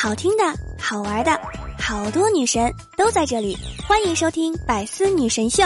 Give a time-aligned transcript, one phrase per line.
[0.00, 0.44] 好听的、
[0.78, 1.32] 好玩的，
[1.76, 5.64] 好多女神都在这里，欢迎收听《百思女神秀》。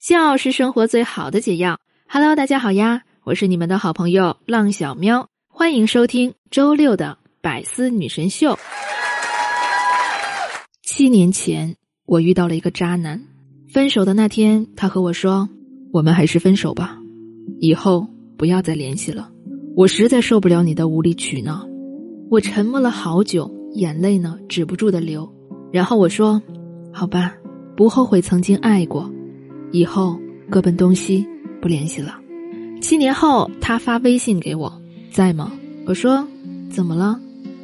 [0.00, 1.78] 笑是生活最好的解药。
[2.08, 8.54] Hello，大家好呀，我是你们的好朋友浪小喵，欢迎收听周六的《百思女神秀》。
[10.82, 13.22] 七年前，我遇到了一个渣男，
[13.72, 15.48] 分手的那天，他和我说
[15.94, 16.98] ：“我们还是分手吧，
[17.60, 19.30] 以后不要再联系了。”
[19.78, 21.64] 我实在受不了你的无理取闹，
[22.28, 25.32] 我沉默了好久，眼泪呢止不住的流。
[25.72, 26.42] 然后我说
[26.92, 27.32] ：“好吧，
[27.76, 29.08] 不后悔曾经爱过，
[29.70, 30.18] 以后
[30.50, 31.24] 各奔东西，
[31.62, 32.18] 不联系了。”
[32.82, 35.52] 七年后，他发微信给我，在吗？
[35.86, 36.26] 我说
[36.68, 37.20] ：“怎么了？”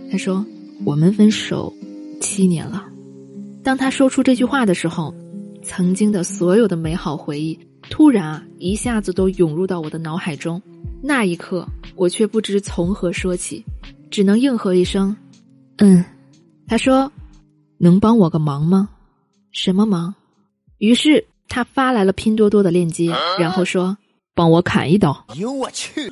[0.08, 0.46] 他说
[0.86, 1.74] ：“我们分手
[2.20, 2.86] 七年了。”
[3.64, 5.12] 当他说出这句话的时候，
[5.64, 7.58] 曾经的所有的美好回忆
[7.90, 10.62] 突然啊一下子都涌入到我的脑海中。
[11.06, 13.62] 那一刻，我却不知从何说起，
[14.10, 15.14] 只能应和一声
[15.76, 16.02] ：“嗯。”
[16.66, 17.12] 他说
[17.76, 18.88] ：“能帮我个忙吗？
[19.52, 20.14] 什么忙？”
[20.78, 23.98] 于是他发来了拼多多的链接，然后说
[24.34, 26.10] ：“帮我砍一刀。”哎呦我去！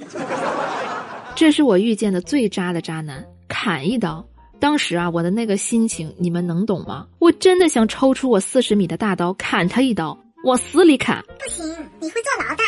[1.34, 4.22] 这是我遇见的最渣的渣男，砍一刀。
[4.60, 7.06] 当时啊，我的那个心情，你们能懂吗？
[7.18, 11.24] 我真的想抽出我四十米的大刀砍他一刀，往死里砍。
[11.38, 11.66] 不行，
[11.98, 12.62] 你会坐牢的。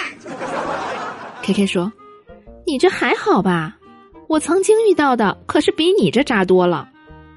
[1.43, 1.93] K K 说。
[2.75, 3.79] 你这还好吧？
[4.27, 6.89] 我曾经遇到的可是比你这渣多了。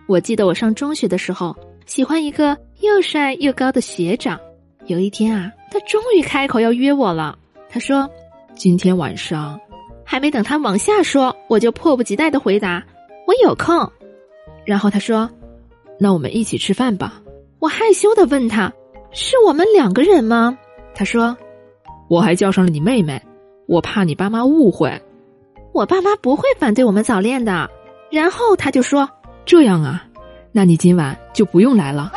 [0.07, 4.39] 我记得我上中学的时候，喜欢一个又帅又高的学长。
[4.87, 7.37] 有一天啊，他终于开口要约我了。
[7.69, 8.09] 他说
[8.57, 9.59] ：“今天晚上。”
[10.03, 12.83] 还没等他往下说，我就迫不及待的回答
[13.27, 13.91] ：“我有空。”
[14.65, 15.29] 然后他说
[16.01, 17.21] ：“那我们一起吃饭吧。”
[17.61, 18.73] 我害羞的问他
[19.13, 20.57] ：“是我们两个人吗？”
[20.97, 21.37] 他说
[22.09, 23.21] ：“我还叫上了你妹妹，
[23.67, 24.99] 我怕你爸妈误会。”
[25.77, 27.69] 我爸妈不会反对我们早恋的，
[28.09, 29.07] 然后他就说
[29.45, 30.03] ：“这样啊，
[30.51, 32.11] 那你今晚就不用来了。”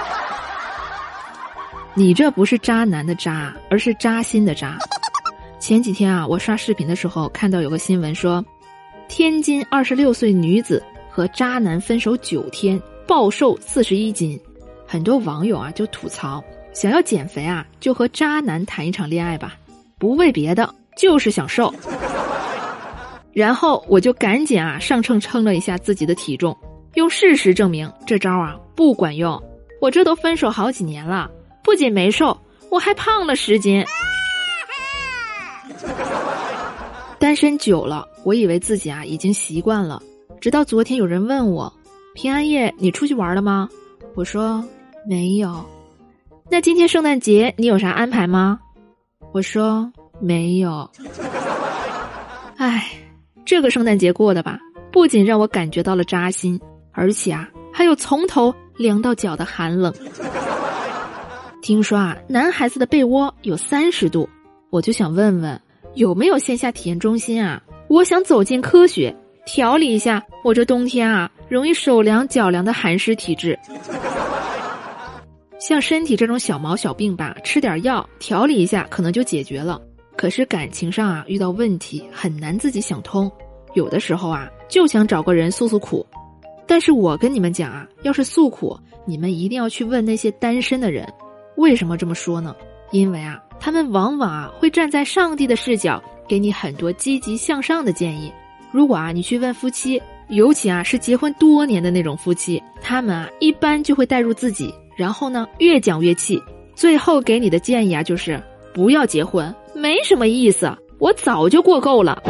[1.93, 4.79] 你这不是渣男的渣，而是扎心的渣。
[5.59, 8.43] 前几天啊，我刷视频的时候看到有个新闻说，
[9.09, 14.41] 天津二十六岁女子和渣男分手九天，暴瘦四十一斤，
[14.87, 19.55] 很多网友啊就吐槽，想要减肥啊，就和渣男谈一场恋爱吧，
[19.99, 21.71] 不为别的，就是想瘦。
[23.33, 26.57] 然后我就赶紧啊上秤称了一下自己的体重，
[26.95, 29.41] 用事实证明这招啊不管用。
[29.81, 31.31] 我这都分手好几年了，
[31.63, 32.37] 不仅没瘦，
[32.71, 33.85] 我还胖了十斤。
[37.19, 40.03] 单身久了，我以为自己啊已经习惯了，
[40.41, 41.73] 直到昨天有人问我
[42.15, 43.69] ：“平安夜你出去玩了吗？”
[44.17, 44.63] 我说
[45.07, 45.65] ：“没有。”
[46.51, 48.59] 那今天圣诞节你有啥安排吗？
[49.33, 49.91] 我说
[50.21, 50.91] ：“没有。”
[52.59, 52.91] 唉。
[53.45, 54.59] 这个圣诞节过的吧，
[54.93, 56.61] 不仅让我感觉到了扎心，
[56.93, 59.93] 而且啊，还有从头凉到脚的寒冷。
[61.63, 64.29] 听说啊，男孩子的被窝有三十度，
[64.71, 65.61] 我就想问问，
[65.95, 67.63] 有没有线下体验中心啊？
[67.89, 69.15] 我想走进科学，
[69.45, 73.59] 调理一下我这冬天啊容易手凉脚凉的寒湿体质。
[75.61, 79.79] 像身体这种小毛小病吧，吃点药调理一下，可能就解决了。
[80.21, 83.33] 可是感情上啊，遇到问题很难自己想通，
[83.73, 86.05] 有的时候啊，就想找个人诉诉苦。
[86.67, 91.11] 但是我跟你们讲啊，要是诉苦，你们一定要去问那些单身的人。
[91.57, 92.55] 为什么这么说呢？
[92.91, 98.31] 因为啊，他们往往啊会站在上帝的视角，给你很多积极向上的建议。
[98.71, 106.39] 如果啊你去问夫妻，尤其啊是结婚多年的那种夫妻，他们啊一般就会带入自己，然后呢越讲越气，
[106.75, 108.39] 最后给你的建议啊就是
[108.75, 109.51] 不要结婚。
[109.75, 112.23] 没什么意思，我早就过够了。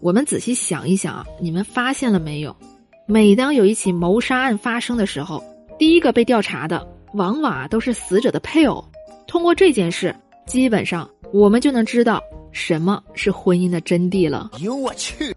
[0.00, 2.54] 我们仔细想一想啊，你们发现了没有？
[3.06, 5.42] 每当有一起谋杀案发生的时候，
[5.78, 8.84] 第一个被调查的往往啊都是死者的配偶。
[9.26, 10.14] 通过这件事，
[10.46, 12.22] 基本上我们就能知道
[12.52, 14.50] 什么是婚姻的真谛了。
[14.54, 15.34] 哎呦我去！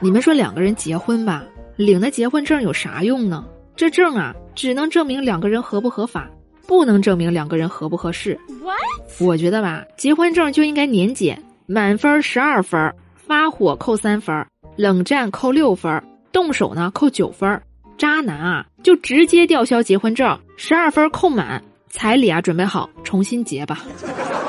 [0.00, 1.42] 你们说两个人结婚吧，
[1.76, 3.44] 领的结婚证有啥用呢？
[3.76, 6.30] 这证啊，只能证明两个人合不合法。
[6.66, 8.38] 不能证明两个人合不合适。
[9.20, 14.44] 我觉得吧，结婚证就应该年检，满分十二分，发火扣三分，
[14.76, 16.02] 冷战扣六分，
[16.32, 17.60] 动手呢扣九分。
[17.96, 23.84] 渣男啊，就直接吊销结婚证，十二分扣满，彩礼啊准备好，重新结吧。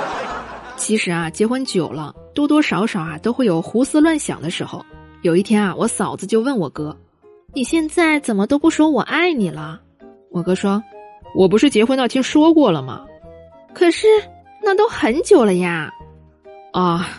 [0.78, 4.84] 其实啊，结婚久了，多多少少啊都会有胡思乱想的时候。
[5.22, 6.98] 有一天啊，我嫂子就问我哥
[7.54, 9.80] ：“你现在怎么都不说我爱你了？”
[10.32, 10.84] 我哥说。
[11.36, 13.06] 我不是结婚那天说过了吗？
[13.74, 14.08] 可是
[14.64, 15.92] 那都很久了呀！
[16.72, 17.10] 啊，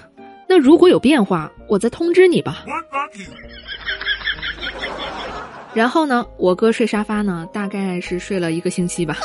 [0.49, 2.65] 那如果有变化，我再通知你吧。
[5.75, 9.17] 然后呢，我哥睡沙发呢，大概是睡了一个星期吧。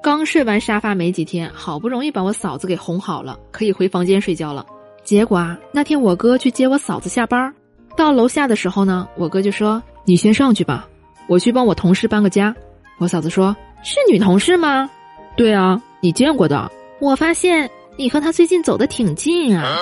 [0.00, 4.64] 刚睡完沙发没几天，好不容易把我嫂子给哄好了，可以回房间睡觉了。
[5.02, 7.52] 结果啊，那天我哥去接我嫂子下班，
[7.96, 10.88] 到楼下的时候呢，我哥就说：“你先上去吧，
[11.26, 12.54] 我去帮我同事搬个家。”
[12.98, 14.88] 我嫂子说：“是女同事吗
[15.36, 19.78] ？”“对啊，你见过的。”我发现你和他最近走的挺近啊。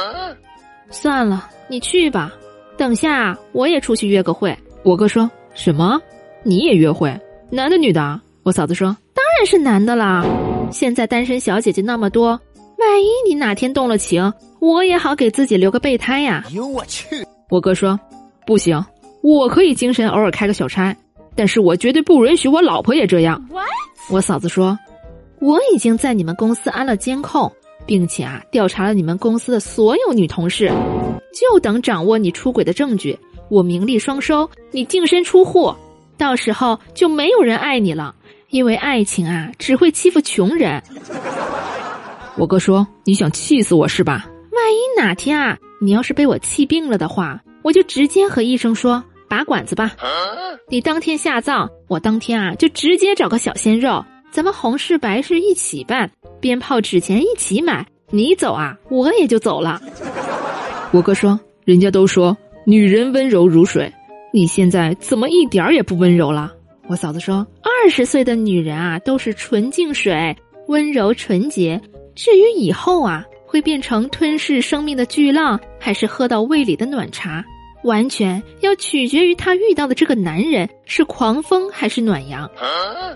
[0.90, 2.32] 算了，你去吧。
[2.76, 4.56] 等下我也出去约个会。
[4.82, 5.30] 我哥说。
[5.54, 6.00] 什么？
[6.44, 7.12] 你也约会？
[7.50, 8.20] 男的女的？
[8.44, 10.24] 我嫂子说：“当然是男的啦！
[10.70, 12.28] 现在单身小姐姐那么多，
[12.78, 17.26] 万一你哪天动了情，我也好给自己留个备胎呀。”哎哟我去！
[17.50, 17.98] 我哥说
[18.46, 18.80] ：“不行，
[19.20, 20.94] 我可以精神偶尔开个小差，
[21.38, 23.40] 但是我绝对不允许我老婆也这样。”
[24.10, 24.76] 我嫂子说
[25.40, 27.52] ：“我已经在你们公司安了监控，
[27.86, 30.72] 并且啊调查了你们公司的所有女同事，
[31.32, 33.16] 就等掌握你出轨的证据。”
[33.48, 35.74] 我名利双收，你净身出户，
[36.18, 38.14] 到时候就没有人爱你了，
[38.50, 40.82] 因为爱情啊只会欺负穷人。
[42.36, 44.26] 我哥说：“你想气死我是吧？
[44.52, 49.94] 万一哪天啊你要是被我气病了的话，我就直接和医生说拔管子吧。
[50.68, 56.10] 你当天下葬，我当天啊就直接找个小鲜肉，咱们红事白事一起办，
[56.40, 59.80] 鞭炮纸钱一起买，你走啊我也就走了。
[60.92, 62.36] ”我哥说：“人家都说。”
[62.66, 63.90] 女人温柔如水，
[64.30, 66.52] 你现在怎么一点儿也不温柔了？
[66.86, 70.36] 我嫂子说，二十岁的女人啊，都是纯净水，
[70.66, 71.80] 温柔纯洁。
[72.14, 77.42] 至于以后啊，会变成吞噬生命的巨浪，还是喝到胃里的暖茶，
[77.88, 82.48] 完全要取决于她遇到的这个男人是狂风还是暖阳。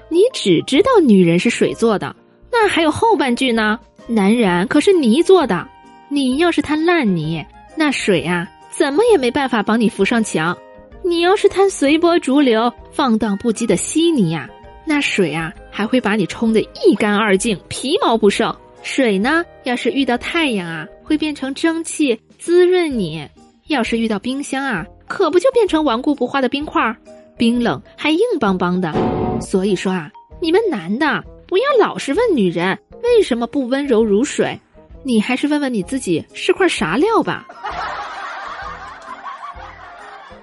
[0.09, 2.17] 你只知道女人是水做的，
[2.51, 3.79] 那还有后半句呢？
[4.09, 5.69] 男人可是泥做的，
[6.09, 7.45] 你要是贪烂泥，
[7.77, 8.49] 那水啊。
[8.71, 10.57] 怎么也没办法帮你扶上墙。
[11.05, 14.49] 你要是贪随波逐流、放荡不羁的稀泥呀，
[14.87, 18.57] 那水啊还会把你冲得一干二净、皮毛不剩。
[18.83, 23.29] 水呢，要是遇到太阳啊，会变成蒸汽滋润你；
[23.69, 26.95] 要是遇到冰箱啊，可不就变成顽固不化的冰块，
[27.37, 28.93] 冰冷还硬邦邦的。
[29.41, 30.11] 所以说啊，
[30.41, 34.59] 你们男的不要老是问女人为什么不温柔如水，
[35.03, 37.47] 你还是问问你自己是块啥料吧。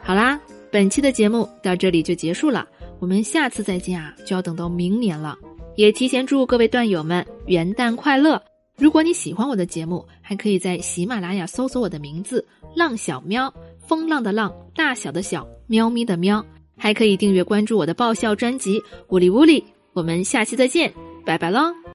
[0.02, 0.40] 好啦，
[0.72, 2.68] 本期的节目到这里就结束了，
[3.00, 5.38] 我们下次再见啊，就要等到明年了。
[5.76, 8.42] 也提前祝各位段友们元旦快乐！
[8.80, 13.54] 如果你喜欢我的节目，还可以在喜马拉雅搜索我的名字“浪小喵”，
[13.86, 16.44] 风浪的浪，大小的小，喵咪的喵，
[16.78, 19.64] 还可以订阅关注我的爆笑专辑“呜里呜里”。
[19.92, 20.94] 我们下期再见，
[21.26, 21.80] 拜拜喽！